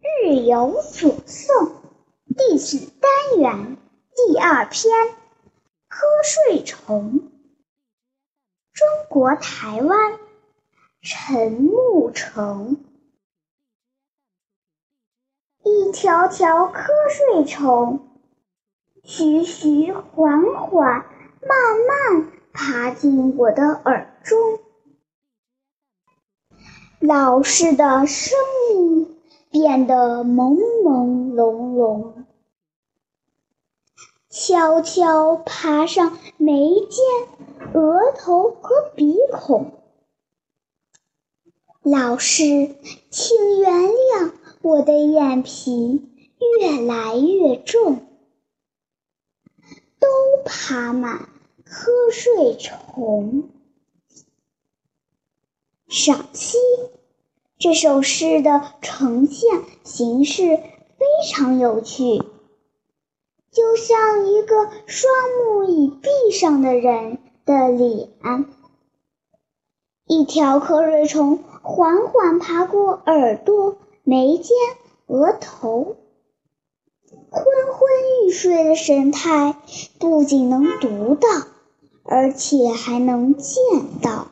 [0.00, 1.72] 日有所诵
[2.36, 3.76] 第几单元
[4.14, 4.92] 第二篇
[5.88, 7.30] 瞌睡虫。
[8.72, 10.18] 中国台湾
[11.00, 12.84] 陈木成，
[15.62, 18.06] 一条条瞌睡虫，
[19.02, 21.06] 徐徐缓缓，
[21.40, 24.60] 慢慢爬进我的耳中。
[27.00, 28.36] 老师的声
[28.74, 29.15] 音
[29.58, 32.12] 变得朦朦胧胧，
[34.28, 39.72] 悄悄爬上眉间、额头和鼻孔。
[41.80, 42.76] 老师，
[43.08, 46.06] 请原谅我的眼皮
[46.58, 48.06] 越来越重，
[49.98, 50.06] 都
[50.44, 51.30] 爬满
[51.64, 53.48] 瞌睡虫。
[55.88, 56.58] 赏析：
[57.58, 62.18] 这首诗的呈现形式非常有趣，
[63.50, 68.10] 就像一个双目已闭上的人的脸。
[70.06, 74.54] 一条瞌睡虫缓缓爬过耳朵、眉间、
[75.06, 75.96] 额头，
[77.30, 77.88] 昏昏
[78.26, 79.56] 欲睡的神态
[79.98, 81.26] 不仅能读到，
[82.04, 83.56] 而且还能见
[84.02, 84.28] 到。